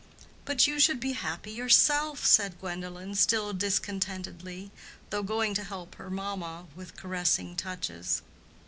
"But 0.45 0.65
you 0.65 0.79
should 0.79 0.99
be 0.99 1.11
happy 1.13 1.51
yourself," 1.51 2.25
said 2.25 2.59
Gwendolen, 2.59 3.13
still 3.13 3.53
discontentedly, 3.53 4.71
though 5.11 5.21
going 5.21 5.53
to 5.53 5.63
help 5.63 5.93
her 5.93 6.09
mamma 6.09 6.65
with 6.75 6.97
caressing 6.97 7.55
touches. 7.55 8.23